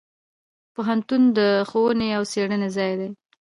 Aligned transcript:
پوهنتون 0.73 1.23
د 1.37 1.39
ښوونې 1.69 2.09
او 2.17 2.23
څیړنې 2.31 2.69
ځای 2.77 2.93
دی. 2.99 3.09